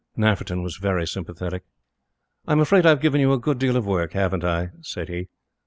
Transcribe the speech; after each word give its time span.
Nafferton 0.17 0.63
was 0.63 0.77
very 0.77 1.05
sympathetic. 1.05 1.61
"I'm 2.47 2.59
afraid 2.59 2.87
I've 2.87 3.01
given 3.01 3.21
you 3.21 3.33
a 3.33 3.37
good 3.39 3.59
deal 3.59 3.77
of 3.77 3.83
trouble, 3.83 4.07
haven't 4.13 4.43
I?" 4.43 4.71
said 4.81 5.09
he. 5.09 5.27